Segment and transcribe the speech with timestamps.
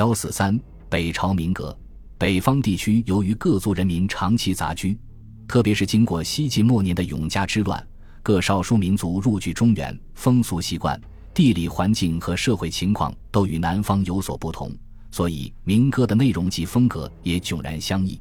[0.00, 0.58] 幺四三
[0.88, 1.78] 北朝民革，
[2.16, 4.98] 北方地区由于各族人民长期杂居，
[5.46, 7.86] 特别是经过西晋末年的永嘉之乱，
[8.22, 10.98] 各少数民族入居中原，风俗习惯、
[11.34, 14.74] 地理环境和社会情况都与南方有所不同，
[15.10, 18.18] 所以民歌的内容及风格也迥然相异。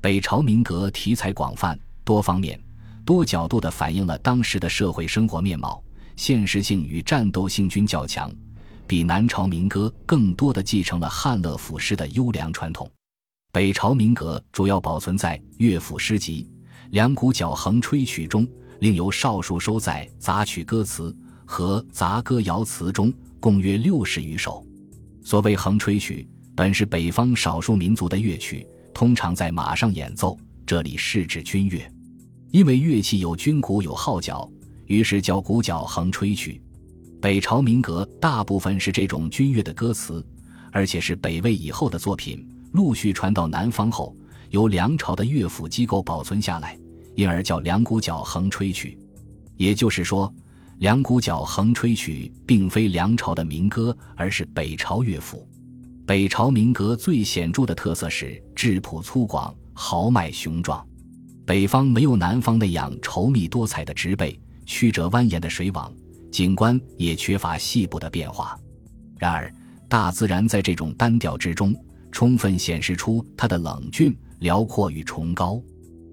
[0.00, 2.58] 北朝民歌题材广泛、多方面、
[3.04, 5.84] 多角度地反映了当时的社会生活面貌，
[6.16, 8.32] 现实性与战斗性均较强。
[8.90, 12.90] 比南朝民歌更多的继承了汉乐府诗的优良传统，
[13.52, 16.50] 北朝民歌主要保存在乐府诗集
[16.90, 18.44] 《两股角横吹曲》中，
[18.80, 24.66] 另有少数收在杂曲歌词和杂歌谣词中，共约六十余首。
[25.22, 31.88] 所谓横吹曲，本是北方少数民族的乐曲，通常在马上演奏，这里是指军乐，
[32.50, 34.50] 因为乐器有军鼓有号角，
[34.86, 36.60] 于是叫鼓角横吹曲。
[37.20, 40.24] 北朝民歌大部分是这种军乐的歌词，
[40.72, 44.16] 而且是北魏以后的作品，陆续传到南方后，
[44.48, 46.78] 由梁朝的乐府机构保存下来，
[47.14, 48.96] 因而叫《两股角横吹曲》。
[49.58, 50.28] 也就是说，
[50.78, 55.46] 《两股角横吹曲》并非梁朝的民歌，而是北朝乐府。
[56.06, 60.82] 北朝民歌最显著的特色是质朴粗犷、豪迈雄壮。
[61.44, 65.92] 北方没有南方那样稠密多彩的植被、曲折蜿蜒的水网。
[66.30, 68.58] 景观也缺乏细部的变化，
[69.18, 69.52] 然而
[69.88, 71.74] 大自然在这种单调之中，
[72.12, 75.60] 充分显示出它的冷峻、辽阔与崇高。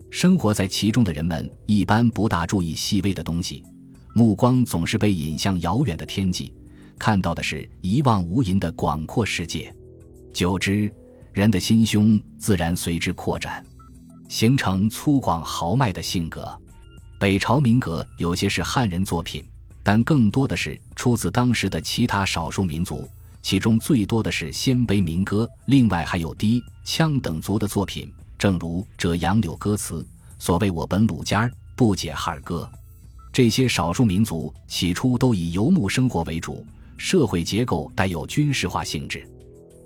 [0.09, 3.63] 生活在其中的人们一般不大注意细微的东西，
[4.13, 6.53] 目光总是被引向遥远的天际，
[6.97, 9.73] 看到的是一望无垠的广阔世界。
[10.33, 10.91] 久之，
[11.33, 13.63] 人的心胸自然随之扩展，
[14.29, 16.49] 形成粗犷豪迈的性格。
[17.19, 19.43] 北朝民歌有些是汉人作品。
[19.87, 23.09] 但更多的是出自当时的其他少数民族，
[23.41, 28.11] 其中最多的是鲜卑民歌，另外还有氐、羌等族的作品。
[28.37, 30.05] 正如《这杨柳》歌词
[30.37, 32.69] ：“所谓我本鲁家儿，不解汉歌。”
[33.31, 36.65] 这些少数民族起初都以游牧生活为主，
[36.97, 39.25] 社会结构带有军事化性质。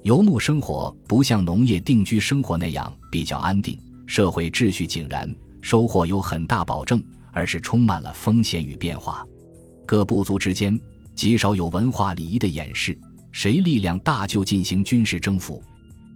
[0.01, 5.31] 游牧生活不像农业定居生活那样比较安定，社会秩序井然，
[5.61, 6.99] 收获有很大保证，
[7.31, 9.23] 而是充满了风险与变化。
[9.85, 10.79] 各部族之间
[11.13, 12.97] 极少有文化礼仪的演示，
[13.31, 15.61] 谁力量大就进行军事征服。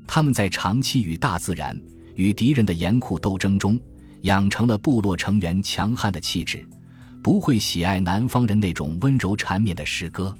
[0.07, 1.79] 他们在长期与大自然、
[2.15, 3.79] 与敌人的严酷斗争中，
[4.21, 6.65] 养成了部落成员强悍的气质，
[7.21, 10.33] 不会喜爱南方人那种温柔缠绵的诗歌。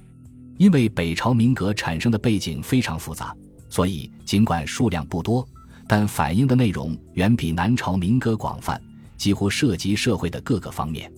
[0.57, 3.35] 因为北朝民歌产生的背景非常复杂，
[3.69, 5.45] 所以尽管数量不多，
[5.87, 8.81] 但反映的内容远比南朝民歌广泛，
[9.17, 11.11] 几乎涉及社会的各个方面。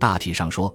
[0.00, 0.74] 大体上说。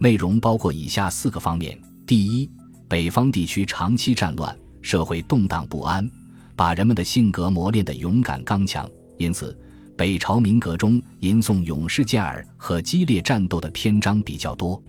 [0.00, 1.76] 内容包括以下四个方面：
[2.06, 2.48] 第一，
[2.86, 6.08] 北方地区长期战乱，社会动荡不安，
[6.54, 9.58] 把人们的性格磨练得勇敢刚强，因此
[9.96, 14.80] 北朝民歌中吟诵勇士健儿和激烈战斗的篇章比较多，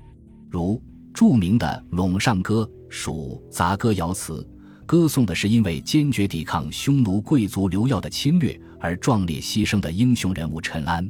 [0.47, 0.79] 如
[1.11, 4.47] 著名的《陇上歌》属杂歌谣词，
[4.85, 11.09] 歌颂的是因为坚决抵抗匈奴贵族刘耀的侵略而壮烈牺牲的英雄人物陈安。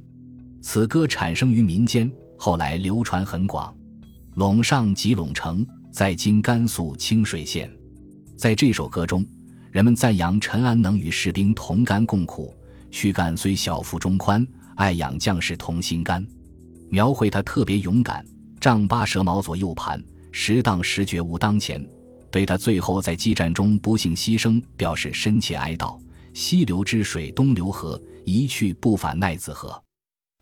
[0.62, 3.76] 此歌产生于民间，后来流传很广。
[4.36, 7.70] 陇上即陇城，在今甘肃清水县。
[8.38, 9.26] 在这首歌中，
[9.72, 12.56] 人们赞扬陈安能与士兵同甘共苦，
[12.90, 14.46] 躯干虽小，腹中宽，
[14.76, 16.26] 爱养将士同心肝。
[16.90, 18.26] 描绘他特别勇敢，
[18.60, 20.02] 丈八蛇矛左右盘，
[20.32, 21.86] 时当时觉无当前。
[22.32, 26.00] 对他最后在激战中不幸牺牲表示深切哀悼。
[26.34, 29.84] 西流之水东流河，一去不返奈子何？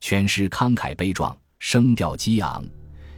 [0.01, 2.63] 全诗慷慨悲壮，声调激昂。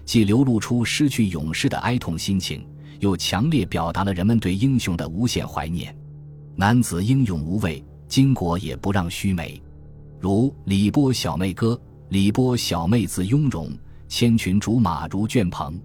[0.10, 2.66] 既流露出失去勇士的哀痛心情，
[3.00, 5.96] 又强烈表达了人们对英雄的无限怀念。
[6.56, 9.62] 男子英勇无畏，巾帼也不让须眉。
[10.20, 13.72] 如李波小妹歌：李波小妹自雍容，
[14.08, 15.80] 千群竹马如卷蓬，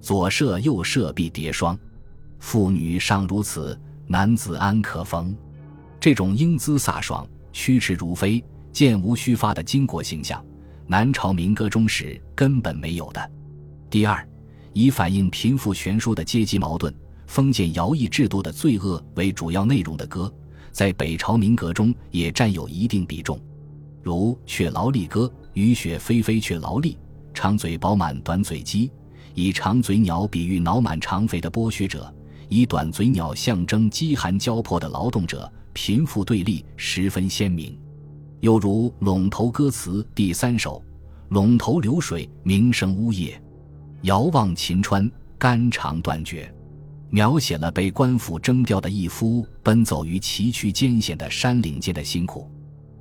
[0.00, 1.78] 左射右射必叠双。
[2.38, 5.36] 妇女尚如此，男子安可逢？
[6.00, 8.42] 这种英姿飒爽、驱驰如飞、
[8.72, 10.42] 箭无虚发的巾帼形象，
[10.86, 13.30] 南朝民歌中是根本没有的。
[13.90, 14.28] 第二，
[14.74, 16.94] 以反映贫富悬殊的阶级矛盾、
[17.26, 20.30] 封建徭役制度的罪恶为主要内容的歌，
[20.70, 23.40] 在北朝民歌中也占有一定比重，
[24.02, 25.24] 如《却劳力歌》
[25.54, 26.98] ：“雨雪霏霏却劳力，
[27.32, 28.90] 长嘴饱满短嘴鸡。”
[29.34, 32.12] 以长嘴鸟比喻脑满肠肥的剥削者，
[32.48, 37.78] 以短嘴鸟象征饥寒交迫的劳动者，贫富对立十分鲜明。
[38.40, 40.82] 又如《陇头歌词》第三首
[41.30, 43.40] ：“陇头流水鸣声呜咽。”
[44.02, 46.52] 遥望秦川，肝肠断绝。
[47.10, 52.50] 描写了被官府征调的义夫奔走于崎岖艰险的山岭间的辛苦。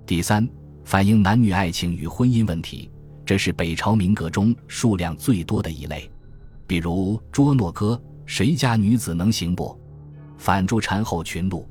[0.05, 0.47] 第三，
[0.85, 2.89] 反映男女爱情与婚姻问题，
[3.25, 6.09] 这是北朝民歌中数量最多的一类。
[6.65, 9.77] 比如《捉诺歌》，谁家女子能行不？
[10.37, 11.67] 反助禅后群鹿，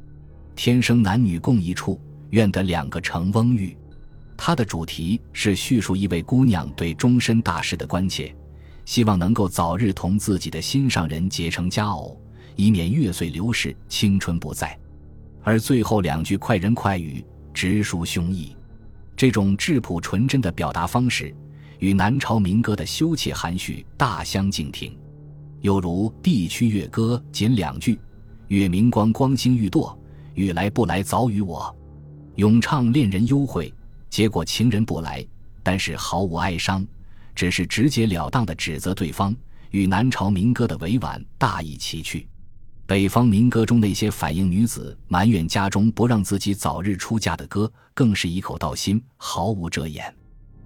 [0.55, 2.01] 天生男女共一处，
[2.31, 3.77] 愿得两个成翁玉。
[4.37, 8.35] 它的主题是叙述一位姑娘对终身大事的关切，
[8.87, 12.19] 希望能够早日同自己的心上人结成佳偶。
[12.55, 14.79] 以免月岁流逝，青春不在，
[15.43, 17.23] 而最后两句快人快语，
[17.53, 18.49] 直抒胸臆。
[19.15, 21.35] 这种质朴纯真的表达方式，
[21.81, 24.97] 与南朝民歌的羞怯含蓄大相径庭。
[25.61, 27.99] 又如《地区乐歌》仅两句
[28.49, 29.95] ：“月明光，光星欲堕；
[30.33, 31.75] 雨来不来，早与我。”
[32.37, 33.71] 咏唱恋人幽会，
[34.09, 35.23] 结果情人不来，
[35.63, 36.87] 但是毫无哀伤，
[37.37, 39.37] 只是直截了当的指责对方，
[39.71, 42.27] 与南朝民歌的委婉大异其趣。
[42.87, 50.13] 北方民歌中那些反映女子埋怨家中不让自己早日出嫁的歌，更是一口道心，毫无遮掩。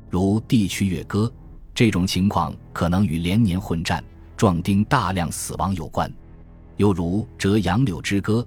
[0.09, 1.33] 如《地区乐歌》，
[1.75, 4.05] 这种情况可能与连年混战、
[4.37, 6.13] 壮丁大量死亡有关。
[6.77, 8.43] 又如《折杨柳之歌》，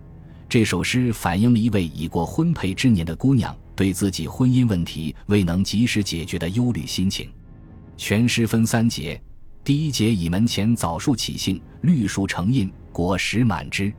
[0.47, 7.29] 这首诗反映了一位已过婚配之年的姑娘对自己婚姻问题未能及时解决的忧虑心情。
[7.95, 9.21] 全诗分三节，
[9.63, 12.71] 第一节以门前枣树起兴，绿树成荫。
[12.91, 13.91] 果实满枝，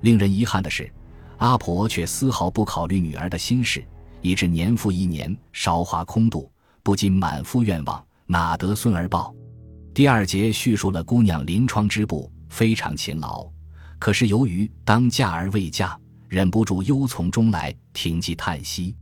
[0.00, 0.90] 令人遗憾的是，
[1.36, 3.84] 阿婆却丝毫不考虑女儿的心事，
[4.22, 6.50] 以致年复一年，韶华空度，
[6.82, 9.34] 不禁满腹愿望，哪得孙儿报？
[9.92, 13.46] 第二节叙述了姑娘临窗织布，非常勤劳，
[13.98, 15.94] 可是由于当嫁而未嫁，
[16.28, 18.96] 忍不住忧从中来，停机叹息。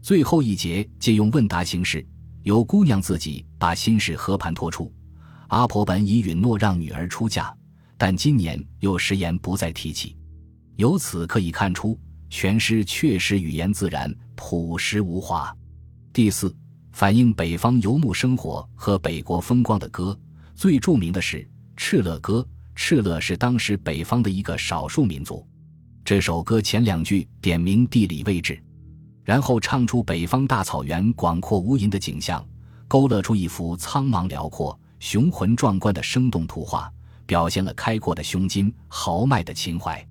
[0.00, 2.02] 最后一节借用问答形式，
[2.48, 4.90] 由姑娘自己把心事和盘托出。
[5.48, 7.54] 阿婆本已允诺让女儿出嫁。
[7.98, 10.16] 但今年又食言不再提起，
[10.76, 11.98] 由此可以看出，
[12.30, 15.54] 全诗确实语言自然、朴实无华。
[16.10, 16.56] 第四，
[16.92, 20.18] 反映北方游牧生活和北国风光的歌，
[20.54, 21.38] 最著名的是
[21.76, 22.46] 《敕勒歌》。
[22.80, 25.46] 敕勒是当时北方的一个少数民族。
[26.02, 28.58] 这首歌前两句点明地理位置，
[29.28, 32.42] 然后唱出北方大草原广阔无垠的景象，
[32.88, 36.90] 勾勒出一幅苍茫辽阔、雄浑壮观的生动图画。
[37.26, 40.02] 表现了开阔的胸襟、豪迈的情怀，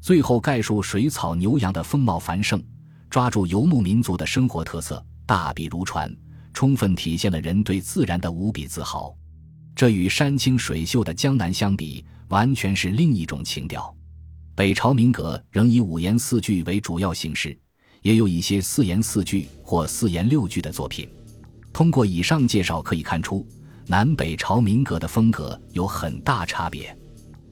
[0.00, 2.58] 最后概述水草牛羊的丰茂繁盛，
[3.10, 6.10] 抓住游牧民族的生活特色，大笔如椽，
[6.54, 9.14] 充分体现了人对自然的无比自豪。
[9.76, 13.94] 这与山清水秀的江南相比，完全是另一种情调。
[14.54, 17.54] 北朝民歌仍以五言四句为主要形式，
[18.04, 21.08] 也有一些四言四句或四言六句的作品。
[21.72, 23.44] 通过以上介绍可以看出。
[23.86, 26.96] 南北朝民歌的风格有很大差别，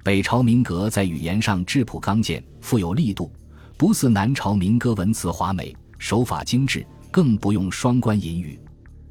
[0.03, 3.31] 北朝民歌在语言上质朴刚健，富有力度，
[3.77, 8.59] 不似南朝民歌文辞华美，手法精致，更不用双关引语。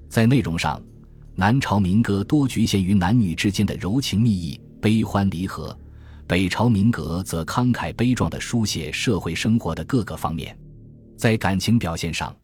[0.09, 0.81] 在内容上，
[1.35, 5.77] 南朝民歌多局限于男女之间的柔情蜜意、悲欢离合，
[6.25, 10.57] 北朝民歌则慷慨悲壮地书写社会生活的各个方面。
[11.21, 12.35] 在感情表现上，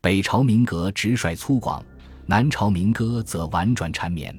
[0.00, 1.80] 北朝民歌直率粗犷。
[2.26, 4.36] 南朝民歌则婉转缠绵。